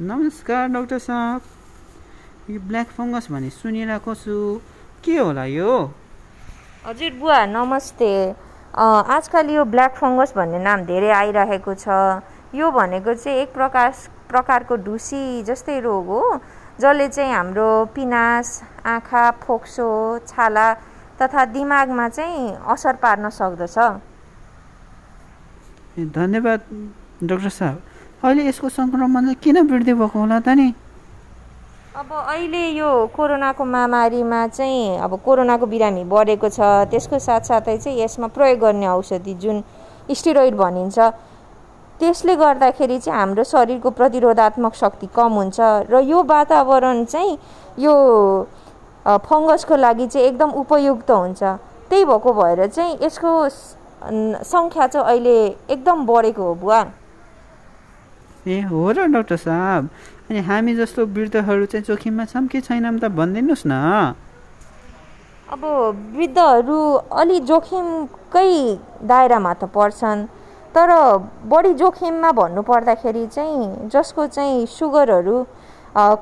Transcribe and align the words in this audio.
नमस्कार 0.00 0.68
डाक्टर 0.72 0.98
साहब। 0.98 1.40
यो 2.50 2.60
ब्ल्याक 2.68 2.88
फङ्गस 2.96 3.26
भन्ने 3.30 3.50
सुनिरहेको 3.52 4.14
छु 4.14 4.36
के 5.04 5.16
होला 5.20 5.44
यो? 5.44 5.72
हजुर 6.86 7.12
बुवा 7.20 7.44
नमस्ते। 7.46 8.08
आजकल 8.72 9.50
यो 9.52 9.64
ब्ल्याक 9.68 9.92
फङ्गस 9.96 10.32
भन्ने 10.36 10.58
नाम 10.64 10.84
धेरै 10.88 11.10
आइरहेको 11.12 11.74
छ। 11.76 12.24
यो 12.56 12.70
भनेको 12.72 13.14
चाहिँ 13.14 13.38
एक 13.44 13.52
प्रकार 13.52 13.92
प्रकारको 14.32 14.76
ढुसी 14.80 15.42
जस्तै 15.44 15.78
रोग 15.84 16.06
हो 16.08 16.40
जसले 16.80 17.08
चाहिँ 17.12 17.32
हाम्रो 17.32 17.70
पिनास 17.92 18.48
आँखा 18.88 19.30
फोक्सो 19.44 19.88
छाला 20.24 20.68
तथा 21.20 21.44
दिमागमा 21.52 22.08
चाहिँ 22.08 22.56
असर 22.64 22.96
पार्न 22.96 23.28
सक्दछ। 23.28 23.76
धन्यवाद 26.16 26.60
डाक्टर 27.22 27.48
साहब। 27.60 27.91
अहिले 28.22 28.42
यसको 28.46 28.68
सङ्क्रमण 28.70 29.32
किन 29.42 29.56
वृद्धि 29.66 29.92
भएको 29.98 30.18
होला 30.18 30.38
त 30.46 30.54
नि? 30.54 30.70
अब 31.98 32.10
अहिले 32.12 32.62
यो 32.78 32.90
कोरोनाको 33.10 33.64
महामारीमा 33.64 34.46
चाहिँ 34.46 34.98
अब 35.02 35.12
कोरोनाको 35.26 35.66
बिरामी 35.66 36.04
बढेको 36.06 36.48
छ। 36.48 36.86
त्यसको 36.86 37.18
साथसाथै 37.18 37.76
चाहिँ 37.82 37.98
यसमा 37.98 38.26
प्रयोग 38.30 38.58
गर्ने 38.62 38.86
औषधि 38.86 39.34
जुन 39.42 39.62
स्टेरोइड 40.06 40.54
भनिन्छ 40.54 40.98
त्यसले 41.98 42.34
गर्दाखेरि 42.36 42.98
चाहिँ 43.02 43.18
हाम्रो 43.18 43.44
शरीरको 43.44 43.90
प्रतिरोधात्मक 43.90 44.74
शक्ति 44.74 45.06
कम 45.10 45.32
हुन्छ 45.42 45.58
र 45.90 46.06
यो 46.06 46.22
वातावरण 46.22 47.04
चाहिँ 47.10 47.38
यो 47.82 47.94
फङ्गसको 49.02 49.76
लागि 49.76 50.06
चाहिँ 50.06 50.26
एकदम 50.28 50.50
उपयुक्त 50.62 51.10
हुन्छ। 51.10 51.42
त्यही 51.90 52.04
भएको 52.06 52.32
भएर 52.32 52.66
चाहिँ 52.70 52.98
यसको 53.02 53.30
सङ्ख्या 54.46 54.86
चाहिँ 54.86 55.06
अहिले 55.06 55.36
एकदम 55.74 56.06
बढेको 56.06 56.42
हो 56.42 56.54
बुवा। 56.54 56.82
ए 58.46 58.60
हो 58.70 58.90
र 58.92 59.06
डाक्टर 59.06 59.36
साहब। 59.36 59.88
अनि 60.30 60.40
हामी 60.42 60.74
जस्तो 60.76 61.06
वृद्धहरू 61.06 61.66
चाहिँ 61.66 61.84
जोखिममा 61.86 62.24
छौँ 62.24 62.46
कि 62.48 62.60
छैनौँ 62.60 62.98
त 62.98 63.08
भनिदिनुहोस् 63.10 63.66
न। 63.66 64.14
अब 65.52 65.64
वृद्धहरू 66.16 66.78
अलि 67.22 67.38
जोखिमकै 67.46 68.52
दायरामा 69.04 69.52
त 69.54 69.64
पर्छन् 69.70 70.26
तर 70.74 70.90
बढी 71.52 71.72
जोखिममा 71.76 72.30
भन्नु 72.32 72.62
पर्दाखेरि 72.64 73.26
चाहिँ 73.26 73.88
जसको 73.92 74.26
चाहिँ 74.26 74.66
सुगरहरू 74.66 75.36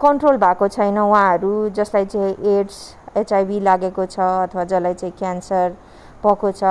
कन्ट्रोल 0.02 0.36
भएको 0.36 0.68
छैन 0.68 0.98
उहाँहरू 0.98 1.52
जसलाई 1.70 2.04
चाहिँ 2.04 2.58
एड्स 2.58 2.78
एचआइभी 3.16 3.60
लागेको 3.60 4.06
छ 4.06 4.18
अथवा 4.18 4.64
जसलाई 4.64 4.94
चाहिँ 4.94 5.14
क्यान्सर 5.18 5.68
भएको 6.24 6.50
छ 6.52 6.62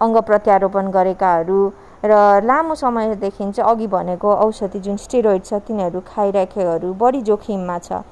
अङ्ग 0.00 0.16
प्रत्यारोपण 0.24 0.90
गरेकाहरू 0.90 1.60
र 2.04 2.44
लामो 2.44 2.74
समयदेखि 2.74 3.50
चाहिँ 3.52 3.70
अघि 3.70 3.86
भनेको 3.86 4.28
औषधि 4.46 4.78
जुन 4.80 4.96
स्टेरोइड 4.96 5.42
छ 5.44 5.54
तिनीहरू 5.66 6.00
खाइराखेहरू 6.06 6.92
बढी 6.94 7.20
जोखिममा 7.22 7.78
छ। 7.78 8.04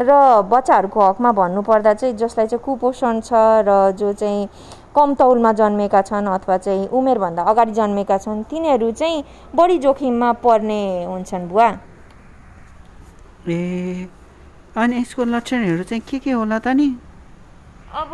र 0.00 0.10
बच्चाहरूको 0.48 1.00
हकमा 1.00 1.30
भन्नुपर्दा 1.32 1.92
चाहिँ 1.94 2.16
जसलाई 2.16 2.46
चाहिँ 2.46 2.64
कुपोषण 2.64 3.20
छ 3.20 3.32
र 3.68 3.92
जो 3.94 4.12
चाहिँ 4.12 4.48
कम 4.96 5.14
तौलमा 5.14 5.52
जन्मेका 5.52 6.00
छन् 6.02 6.26
अथवा 6.26 6.56
चाहिँ 6.58 6.88
उमेरभन्दा 6.88 7.42
अगाडि 7.42 7.72
जन्मेका 7.72 8.18
छन् 8.18 8.42
तिनीहरू 8.50 8.90
चाहिँ 8.90 9.24
बढी 9.54 9.78
जोखिममा 9.78 10.32
पर्ने 10.42 10.82
हुन्छन् 11.04 11.48
बुवा। 11.48 11.68
ए 13.48 14.08
अनि 14.76 14.96
यसको 14.96 15.24
लक्षणहरू 15.24 15.82
चाहिँ 15.84 16.02
के 16.02 16.18
के 16.18 16.30
होला 16.32 16.58
त 16.58 16.68
नि? 16.74 16.88
अब 17.90 18.10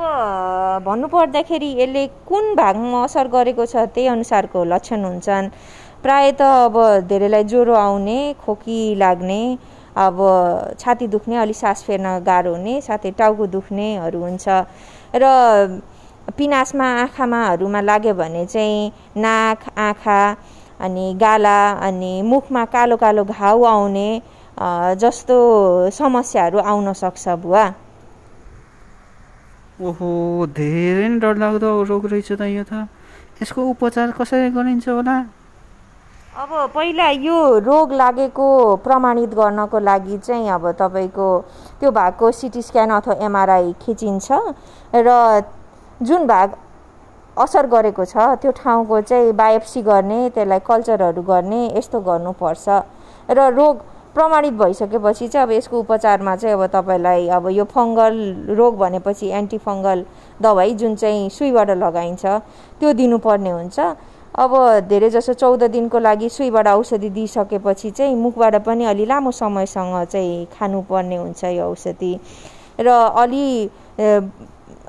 भन्नुपर्दाखेरि 0.85 1.67
यसले 1.79 2.07
कुन 2.29 2.55
भागमा 2.57 3.03
असर 3.05 3.29
गरेको 3.29 3.65
छ 3.69 3.77
त्यही 3.93 4.07
अनुसारको 4.09 4.63
लक्षण 4.65 5.05
हुन्छन्। 5.05 5.49
प्राय 6.01 6.33
त 6.33 6.41
अब 6.41 7.05
धेरैलाई 7.05 7.45
ज्वरो 7.45 7.75
आउने 7.77 8.17
खोकी 8.41 8.81
लाग्ने 8.97 9.43
अब 10.01 10.17
छाती 10.81 11.07
दुख्ने 11.13 11.37
अलि 11.37 11.53
सास 11.53 11.85
फेर्न 11.85 12.07
गाह्रो 12.25 12.57
हुने 12.57 12.81
साथै 12.89 13.11
टाउको 13.21 13.47
दुख्नेहरू 13.53 14.21
हुन्छ। 14.25 14.49
र 15.13 15.25
पिनासमा 16.33 16.87
आँखामाहरूमा 17.05 17.81
लाग्यो 17.81 18.15
भने 18.17 18.47
चाहिँ 18.49 18.93
नाक 19.21 19.61
आँखा 19.77 20.21
अनि 20.81 21.07
गाला 21.21 21.59
अनि 21.85 22.13
मुखमा 22.25 22.65
कालो 22.73 22.97
कालो 22.97 23.25
घाउ 23.29 23.65
आउने 23.77 24.11
जस्तो 24.97 25.37
समस्याहरू 25.93 26.59
आउन 26.65 26.93
सक्छ 26.97 27.29
बुवा। 27.45 27.67
ओहो 29.77 30.47
धेरै 30.57 31.09
नै 31.09 31.19
डरलाग्दो 31.21 31.71
रोग 31.85 32.07
रहेछ 32.09 32.33
त 32.33 32.43
यो 32.49 32.65
त। 32.65 32.89
यसको 33.43 33.61
उपचार 33.77 34.11
कसरी 34.17 34.49
गरिन्छ 34.57 34.89
होला? 34.89 35.17
अब 36.33 36.51
पहिला 36.73 37.09
यो 37.21 37.37
रोग 37.61 37.93
लागेको 37.93 38.47
प्रमाणित 38.81 39.31
गर्नको 39.37 39.79
लागि 39.79 40.17
चाहिँ 40.25 40.49
अब 40.49 40.65
तपाईँको 40.81 41.29
त्यो 41.81 41.91
भागको 41.93 42.31
सिटी 42.33 42.63
स्क्यान 42.63 42.91
अथवा 42.91 43.15
एमआरआई 43.21 43.73
खिचिन्छ 43.85 44.29
र 44.97 45.09
जुन 46.01 46.27
भाग 46.27 46.49
असर 47.37 47.67
गरेको 47.69 48.05
छ 48.05 48.17
त्यो 48.41 48.51
ठाउँको 48.57 49.01
चाहिँ 49.01 49.33
बायोप्सी 49.37 49.83
गर्ने 49.83 50.21
त्यसलाई 50.33 50.61
कल्चरहरू 50.65 51.23
गर्ने 51.23 51.61
यस्तो 51.77 52.01
गर्नुपर्छ। 52.01 52.67
र 53.29 53.39
रोग 53.53 53.75
प्रमाणित 54.17 54.53
भइसकेपछि 54.57 55.29
चाहिँ 55.29 55.47
अब 55.47 55.51
यसको 55.53 55.79
उपचारमा 55.79 56.37
चाहिँ 56.37 56.55
अब 56.57 56.67
तपाईँलाई 56.73 57.29
अब 57.37 57.49
यो 57.53 57.65
फङ्गल 57.69 58.15
रोग 58.57 58.77
भनेपछि 58.79 59.29
एन्टी 59.29 59.59
फङ्गल 59.61 60.05
दबाई 60.43 60.75
जुन 60.81 60.95
चाहिँ 60.97 61.29
सुईबाट 61.31 61.71
लगाइन्छ 61.77 62.25
त्यो 62.81 62.93
दिनुपर्ने 62.93 63.51
हुन्छ। 63.51 63.79
अब 64.37 64.53
धेरै 64.89 65.11
जसो 65.11 65.33
चौध 65.33 65.63
दिनको 65.69 65.99
लागि 65.99 66.29
सुईबाट 66.29 66.67
औषधि 66.69 67.11
दिइसकेपछि 67.11 67.91
चाहिँ 67.91 68.15
मुखबाट 68.17 68.55
पनि 68.65 68.85
अलि 68.85 69.05
लामो 69.05 69.31
समयसँग 69.33 70.05
चाहिँ 70.09 70.47
खानुपर्ने 70.57 71.17
हुन्छ 71.17 71.45
यो 71.45 71.71
औषधि। 71.71 72.13
र 72.81 72.89
अलि 73.21 73.69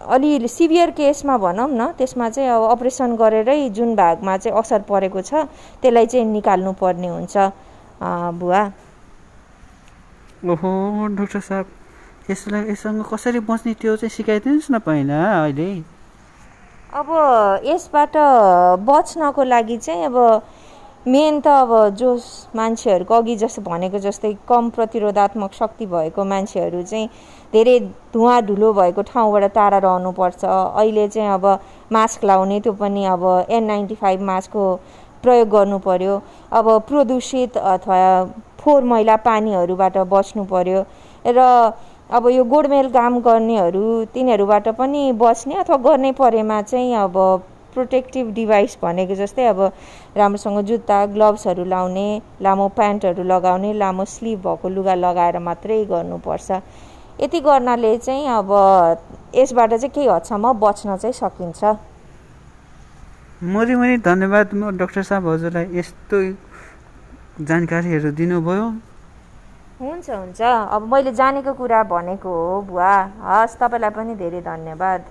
अलि 0.07 0.47
सिभियर 0.47 0.89
केसमा 0.91 1.37
भनौँ 1.37 1.69
न 1.69 1.91
त्यसमा 1.97 2.29
चाहिँ 2.29 2.49
अब 2.49 2.63
अपरेसन 2.71 3.15
गरेरै 3.15 3.69
जुन 3.75 3.95
भागमा 3.95 4.37
चाहिँ 4.37 4.59
असर 4.59 4.81
परेको 4.87 5.21
छ 5.21 5.47
त्यसलाई 5.83 6.05
चाहिँ 6.05 6.25
निकाल्नु 6.25 6.71
पर्ने 6.79 7.07
हुन्छ 7.07 7.37
बुवा। 8.39 8.63
ओहो 10.45 11.07
डाक्टर 11.17 11.39
साहब 11.41 11.65
यसलाई 12.29 12.69
यससँग 12.69 13.03
कसरी 13.09 13.39
बस्ने 13.41 13.73
त्यो 13.73 13.95
चाहिँ 13.97 14.09
सिकाइदिनुहोस् 14.11 14.71
न 14.71 14.79
पहिला 14.85 15.17
अहिले। 15.43 15.69
अब 16.93 17.07
यसबाट 17.65 18.13
बच्नको 18.85 19.43
लागि 19.43 19.77
चाहिँ 19.77 20.05
अब 20.05 20.17
मेन 21.07 21.39
त 21.41 21.47
अब 21.47 21.71
जो 21.97 22.13
मान्छेहरूको 22.55 23.13
अघि 23.15 23.35
जस्तो 23.35 23.61
भनेको 23.61 23.99
जस्तै 23.99 24.33
कम 24.45 24.69
प्रतिरोधात्मक 24.77 25.53
शक्ति 25.53 25.85
भएको 25.85 26.23
मान्छेहरू 26.23 26.83
चाहिँ 26.83 27.07
धेरै 27.53 27.79
धुवा 28.13 28.39
धुलो 28.41 28.73
भएको 28.73 29.01
ठाउँबाट 29.01 29.43
टाढा 29.55 29.77
रहनुपर्छ। 29.77 30.45
अहिले 30.45 31.07
चाहिँ 31.07 31.29
अब 31.33 31.45
मास्क 31.91 32.23
लाउने 32.25 32.59
त्यो 32.61 32.73
पनि 32.77 33.05
अब 33.07 33.23
एन 33.49 33.63
नाइन्टी 33.63 33.95
फाइभ 33.95 34.21
मास्कको 34.21 34.63
प्रयोग 35.23 35.49
गर्नु 35.49 35.77
पर्यो। 35.79 36.21
अब 36.51 36.69
प्रदूषित 36.87 37.57
अथवा 37.57 37.99
फोहोर 38.59 38.83
मैला 38.83 39.15
पानीहरूबाट 39.25 39.97
बच्नु 40.13 40.43
पर्यो 40.45 40.85
र 41.27 41.39
अब 42.09 42.27
यो 42.29 42.43
गोडमेल 42.45 42.89
काम 42.91 43.19
गर्नेहरू 43.21 43.83
तिनीहरूबाट 44.13 44.67
पनि 44.77 45.11
बच्ने 45.19 45.55
अथवा 45.59 45.77
गर्नै 45.85 46.11
परेमा 46.19 46.61
चाहिँ 46.63 46.93
अब 46.97 47.15
प्रोटेक्टिभ 47.73 48.31
डिभाइस 48.33 48.77
भनेको 48.81 49.15
जस्तै 49.15 49.45
अब 49.45 49.59
राम्रोसँग 50.17 50.59
जुत्ता 50.65 51.05
ग्लोभ्सहरू 51.13 51.63
लाउने 51.65 52.07
लामो 52.41 52.67
प्यान्टहरू 52.77 53.23
लगाउने 53.23 53.73
लामो 53.73 54.05
स्लिभ 54.05 54.39
भएको 54.47 54.69
लुगा 54.69 54.95
लगाएर 54.95 55.39
मात्रै 55.39 55.83
गर्नुपर्छ। 55.85 56.51
यति 57.21 57.39
गर्नाले 57.39 57.97
चाहिँ 57.97 58.27
अब 58.29 58.49
यसबाट 59.35 59.73
चाहिँ 59.73 59.89
केही 59.89 60.07
हदसम्म 60.07 60.53
बच्न 60.59 60.97
चाहिँ 60.97 61.13
सकिन्छ। 61.13 61.63
मरि 63.43 63.75
मरि 63.75 63.97
धन्यवाद 64.01 64.49
डाक्टर 64.81 65.03
साहब 65.03 65.27
हजुरलाई 65.27 65.65
यस्तो 65.77 66.17
जानकारीहरू 67.45 68.11
दिनुभयो। 68.17 68.65
हुन्छ 69.77 70.09
हुन्छ। 70.09 70.41
अब 70.41 70.81
मैले 70.93 71.11
जानेको 71.13 71.53
कुरा 71.53 71.83
भनेको 71.85 72.29
हो 72.29 72.61
बुवा। 72.65 72.93
हस् 73.21 73.57
तपाईँलाई 73.61 73.93
पनि 73.93 74.15
धेरै 74.17 74.41
धन्यवाद। 74.41 75.01